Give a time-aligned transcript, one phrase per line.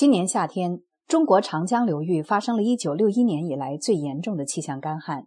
[0.00, 5.26] 今年夏天，中国长江流域发生了一九六一年以来最严重的气象干旱，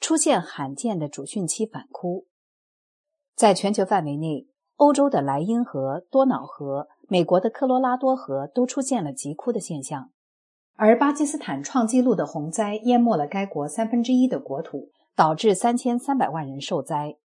[0.00, 2.26] 出现罕见的主汛期反枯。
[3.34, 10.10] 在全球范围内，欧洲的莱茵河、多瑙河、美国的科罗拉多河都出现了急枯的现象，
[10.76, 17.16] 而巴基斯坦创纪录的洪灾淹没了该国三分之一的国土，导致三千三百万人受灾。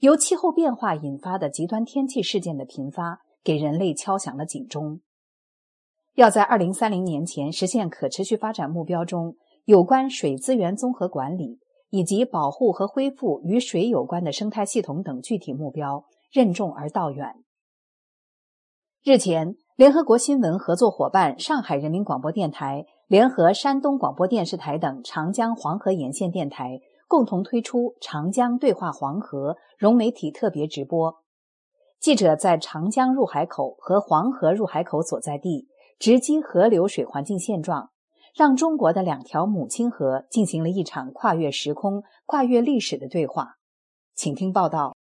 [0.00, 5.00] 由气候变化引发的极端天气事件的频发，给人类敲响了警钟。
[6.20, 17.36] 要在二零三零年前实现可持续发展目标中有关水资源综合管理以及保护和恢复与水有关的生态系统等具体目标，任重而道远。
[19.02, 26.80] 日前，联合国新闻合作伙伴上海人民广播电台联合山东广播电视台等长江黄河沿线电台。
[27.08, 31.22] 共同推出长江对话黄河融媒体特别直播，
[31.98, 35.66] 记者在长江入海口和黄河入海口所在地
[36.00, 37.90] 直击河流水环境现状，
[38.34, 43.56] 让中国的两条母亲河进行了一场跨越时空、跨越历史的对话。
[44.14, 44.96] 请听报道。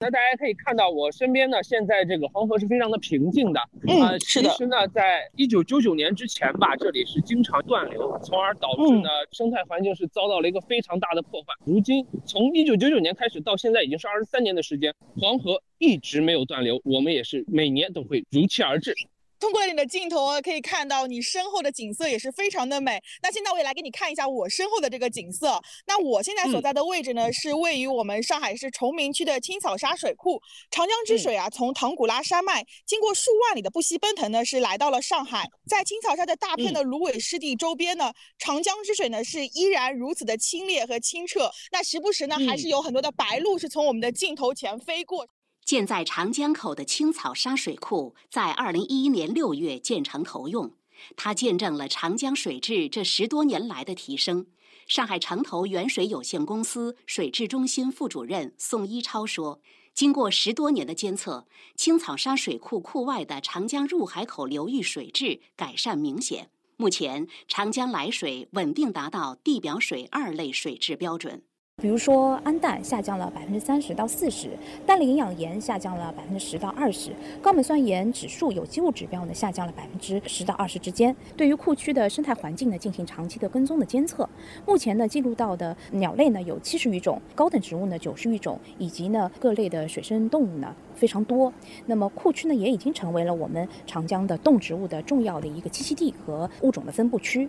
[0.00, 3.60] 那大家可以看到，我身边呢，现在这个黄河是非常的平静的。
[3.86, 4.50] 嗯，是的。
[4.50, 11.54] 其实呢，在一九九九年之前吧，这里是经常断流，从而导致呢生态环境是遭到了一个非常大的破坏。
[11.64, 18.92] 如今，从一九九九年开始到现在，已经是二十三年的时间，黄河一直没有断流，我们也是每年都会如期而至。
[19.40, 23.02] 通过你的镜头可以看到你身后的景色也是非常的美。
[23.22, 25.60] 那现在我也来给你看一下我身后的这个景色。
[25.86, 30.40] 那我现在所在的位置呢，是位于我们上海市崇明区的青草沙水库。
[30.70, 35.48] 长江之水啊，从唐古拉山脉经过数万里的不息奔腾呢，是来到了上海。
[35.66, 41.50] 在青草沙的大片的芦苇湿地周边呢，长江之水呢是依然如此的清冽和清澈。
[41.72, 45.26] 那时不时呢，还是有很多的白鹭是从我们的镜头前飞过。
[45.64, 50.72] 建在长江口的青草沙水库，在二零一一年六月建成投用，
[51.16, 54.46] 它见证了长江水质这十多年来的提升。
[54.88, 59.60] 上海城投原水有限公司水质中心副主任宋一超说
[59.94, 61.46] ：“经过十多年的监测，
[61.76, 71.44] 青草沙水库库外的长江入海口流域水质改善明显，目前长江来水稳定达到地表水二类水质标准。”
[71.80, 74.50] 比如说，氨氮下降了百分之三十到四十，
[74.86, 77.10] 氮磷营养盐下降了百分之十到二十，
[77.40, 81.14] 高锰酸盐指数有机物指标呢下降了百分之十到二十之间。
[81.38, 84.28] 对于库区的生态环境呢进行长期的跟踪的监测，
[84.66, 91.50] 目前呢记录到的鸟类呢有七十余种，高等植物呢九十余种，以及呢各类的水生动物呢非常多。
[91.86, 97.48] 那么库区呢也已经成为了我们长江的动植物的重要的一个栖息地和物种的分布区。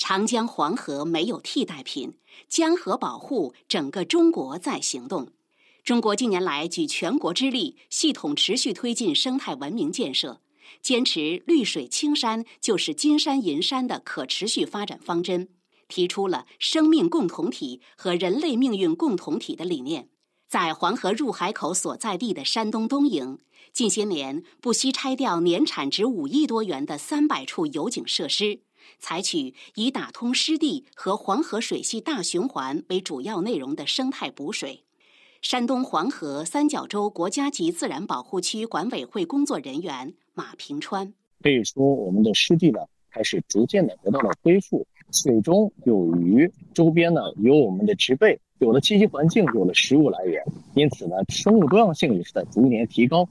[0.00, 2.14] 长江黄河没有替代品，
[2.48, 5.28] 江河保护整个中国在行动。
[5.84, 10.40] 中国近年来举全国之力，系统持续推进生态文明建设，
[10.80, 15.50] 坚持绿水青山就是金山银山的可持续发展方针，
[15.86, 20.08] 提出了生命共同体和人类命运共同体的理念。
[20.48, 23.38] 在黄河入海口所在地的山东东营，
[23.74, 28.60] 近些年不惜拆掉年产值五亿多元的三百处油井设施。
[28.98, 34.82] 采取以打通湿地和黄河水系大循环为主要内容的生态补水。
[35.42, 42.80] 山东黄河三角洲国家级自然保护区管委会工作人员马平川可以说，我们的湿地呢
[43.10, 53.26] 开始逐渐的得到了恢复，水中有鱼，周边呢有我们的植被，有了栖息环境，有了食物来源，因此呢，生物多样性也是在逐年提高。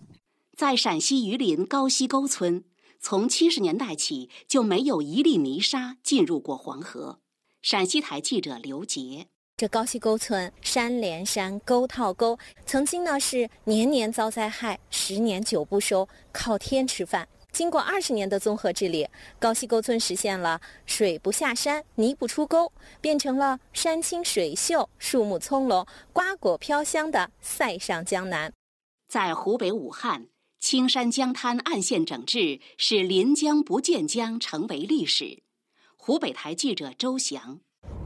[0.57, 2.63] 在陕西榆林高溪沟村。
[3.01, 7.19] 从七十年代起就没有一粒泥沙进入过黄河。
[7.61, 17.27] 陕西台记者刘杰，这高溪沟村山连山，沟套沟，曾经呢是年年遭灾害，十年九不收，靠天吃饭。
[17.51, 19.07] 经过二十年的综合治理，
[19.39, 22.71] 高溪沟村实现了水不下山，泥不出沟，
[23.01, 28.53] 变成了山清水秀、树木葱茏、瓜果飘香的塞上江南。
[29.07, 30.27] 在湖北武汉。
[30.59, 35.41] 青山江滩岸线整治，使临江不见江成为历史。
[35.95, 37.59] 湖北台记者周翔，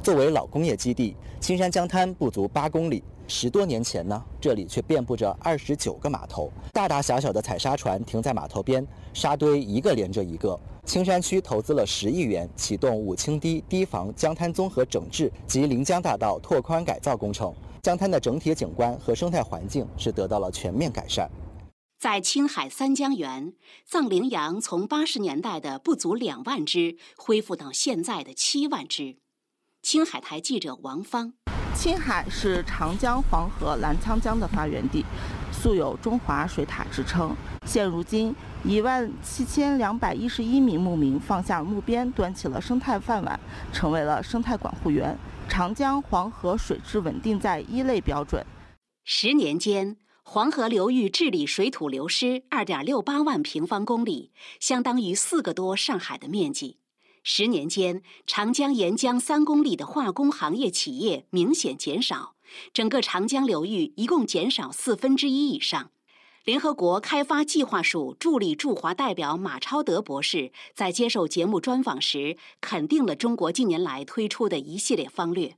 [0.04, 3.04] 作为老工业基地，青山江滩不足八公里。
[3.28, 10.58] 十多年前呢，这里却遍布着二十九个码头，大大小小的采砂船停在码头边，沙堆一个连着一个。
[10.86, 17.52] 青山区投资了十亿元，启动武清堤堤防江滩综合整治及临江大道拓宽改造工程，
[17.82, 21.28] 江滩的整体景观和生态环境是得到了全面改善。
[22.04, 23.54] 在青海三江源，
[23.86, 29.16] 藏羚羊从八十年代的不足两万只，恢复到现在的七万只。
[29.82, 31.32] 青海台记者王芳，
[31.74, 35.06] 青海是长江、黄河、澜沧江的发源地，
[35.50, 37.34] 素有“中华水塔”之称。
[37.66, 38.36] 现如今，
[38.66, 43.40] 一万七千两百一十一名牧民放下牧鞭，端起了生态饭碗，
[43.72, 45.18] 成为了生态管护员。
[45.48, 48.46] 长江、黄河水质稳定在一类标准。
[49.06, 56.78] 十年间，黄河流域治理水土流失二点六八万平方公里，相当于四个多上海的面积。
[57.24, 62.36] 十年间，长江沿江三公里的化工行业企业明显减少，
[62.74, 65.92] 整个长江流域一共减少四分之一以上。
[66.46, 75.56] 联合国开发计划署助理驻华代表马超德博士在接受节目专访时，肯定了中国近年来推出的一系列方略。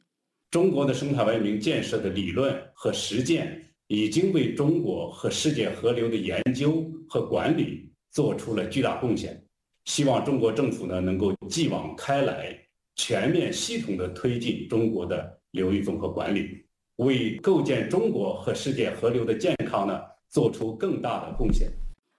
[0.52, 9.44] 中国的生态文明建设的理论和实践，已经为中国和世界河流的研究和管理做出了巨大贡献。
[9.86, 12.58] 希望中国政府呢，能够继往开来，
[12.96, 16.66] 全面系统地推进中国的流域综合管理，
[16.98, 20.02] 为构建中国和世界河流的健康呢。
[20.28, 21.72] 做出更大的贡献。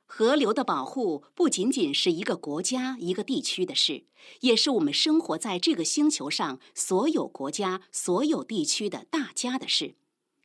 [0.06, 4.04] 河流的保护不仅仅是一个国家、一个地区的事，
[4.40, 9.96] 也是我们生活在这个星球上所有国家、所有地区的大家的事。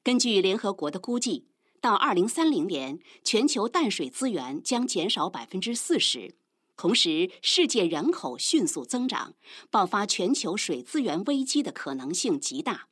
[0.04, 1.46] 根据联合国的估计，
[1.80, 6.34] 到二零三零年，全球淡水资源将减少百分之四十，
[6.76, 9.36] 同时世界人口迅速增长，
[9.70, 12.88] 爆发全球水资源危机的可能性极大。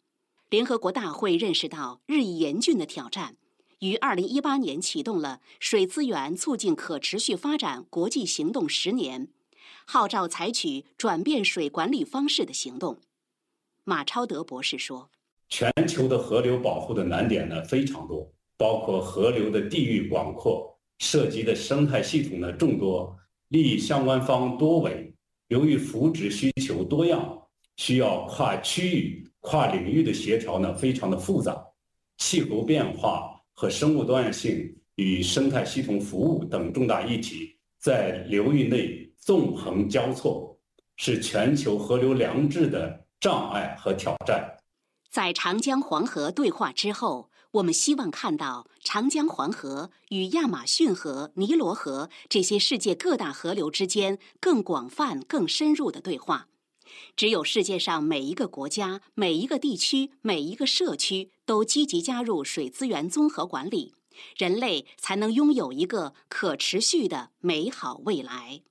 [0.51, 3.37] 联合国大会认识到日益严峻的挑战。
[3.79, 9.29] 于二零一八年启动了水资源促进可持续发展国际行动十年，
[9.85, 12.99] 号召采取转变水管理方式的行动。
[13.83, 15.09] 马超德博士说
[15.49, 23.15] ：“全球的河流保护的难点呢非常多，包括河流的地域广阔，涉及的生态系统呢众多，
[23.49, 25.13] 利益相关方多维，
[25.47, 27.41] 由于福祉需求多样，
[27.77, 31.61] 需要跨区域、跨领域的协调呢非常的复杂，
[32.17, 40.57] 气候变化。”和生物多样性与生态系统服务等重大议题在流域内纵横交错，
[40.95, 44.49] 是全球河流良治的障碍和挑战。
[45.09, 56.47] 在长江、黄河对话之后，我们希望看到长江、黄河与亚马逊河、尼罗河这些世界各大河流之间更广泛、更深入的对话。
[57.15, 63.95] 只有世界上每一个国家、每一个地区、每一个社区都积极加入水资源综合管理，
[64.37, 68.61] 人类才能拥有一个可持续的美好未来。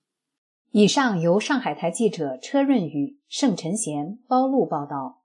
[0.70, 5.18] 以上由上海台记者车润宇、盛晨贤、包路报道。